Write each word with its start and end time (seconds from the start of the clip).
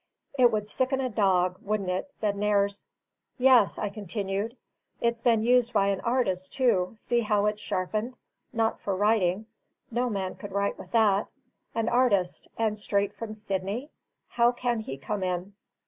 "It 0.35 0.51
would 0.51 0.67
sicken 0.67 0.99
a 0.99 1.11
dog, 1.11 1.59
wouldn't 1.61 1.91
it?" 1.91 2.11
said 2.11 2.35
Nares. 2.35 2.85
"Yes," 3.37 3.77
I 3.77 3.89
continued, 3.89 4.57
"it's 4.99 5.21
been 5.21 5.43
used 5.43 5.73
by 5.73 5.89
an 5.89 6.01
artist, 6.01 6.53
too: 6.53 6.93
see 6.95 7.19
how 7.19 7.45
it's 7.45 7.61
sharpened 7.61 8.15
not 8.51 8.79
for 8.79 8.95
writing 8.95 9.45
no 9.91 10.09
man 10.09 10.33
could 10.33 10.53
write 10.53 10.79
with 10.79 10.89
that. 10.93 11.27
An 11.75 11.87
artist, 11.87 12.47
and 12.57 12.79
straight 12.79 13.13
from 13.13 13.35
Sydney? 13.35 13.91
How 14.29 14.51
can 14.51 14.79
he 14.79 14.97
come 14.97 15.21
in?" 15.21 15.53